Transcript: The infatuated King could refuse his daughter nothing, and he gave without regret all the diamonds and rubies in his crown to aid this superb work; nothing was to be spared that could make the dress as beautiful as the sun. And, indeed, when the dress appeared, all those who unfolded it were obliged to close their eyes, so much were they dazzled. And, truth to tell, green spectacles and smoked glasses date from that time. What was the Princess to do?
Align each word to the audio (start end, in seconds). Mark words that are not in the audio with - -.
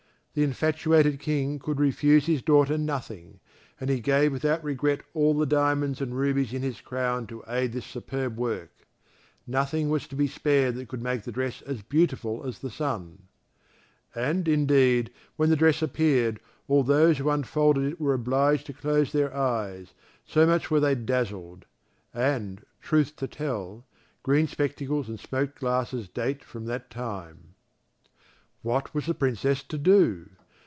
The 0.33 0.43
infatuated 0.43 1.19
King 1.19 1.59
could 1.59 1.77
refuse 1.77 2.25
his 2.25 2.41
daughter 2.41 2.77
nothing, 2.77 3.41
and 3.81 3.89
he 3.89 3.99
gave 3.99 4.31
without 4.31 4.63
regret 4.63 5.01
all 5.13 5.33
the 5.37 5.45
diamonds 5.45 5.99
and 5.99 6.15
rubies 6.17 6.53
in 6.53 6.61
his 6.61 6.79
crown 6.79 7.27
to 7.27 7.43
aid 7.49 7.73
this 7.73 7.85
superb 7.85 8.37
work; 8.37 8.71
nothing 9.45 9.89
was 9.89 10.07
to 10.07 10.15
be 10.15 10.27
spared 10.27 10.75
that 10.75 10.87
could 10.87 11.01
make 11.01 11.23
the 11.23 11.33
dress 11.33 11.61
as 11.63 11.81
beautiful 11.81 12.45
as 12.47 12.59
the 12.59 12.69
sun. 12.69 13.23
And, 14.15 14.47
indeed, 14.47 15.11
when 15.35 15.49
the 15.49 15.57
dress 15.57 15.81
appeared, 15.81 16.39
all 16.69 16.85
those 16.85 17.17
who 17.17 17.29
unfolded 17.29 17.83
it 17.91 17.99
were 17.99 18.13
obliged 18.13 18.67
to 18.67 18.73
close 18.73 19.11
their 19.11 19.35
eyes, 19.35 19.93
so 20.25 20.45
much 20.45 20.71
were 20.71 20.79
they 20.79 20.95
dazzled. 20.95 21.65
And, 22.13 22.65
truth 22.79 23.17
to 23.17 23.27
tell, 23.27 23.85
green 24.23 24.47
spectacles 24.47 25.09
and 25.09 25.19
smoked 25.19 25.59
glasses 25.59 26.07
date 26.07 26.41
from 26.41 26.67
that 26.67 26.89
time. 26.89 27.49
What 28.63 28.93
was 28.93 29.07
the 29.07 29.15
Princess 29.15 29.63
to 29.63 29.77
do? 29.79 30.27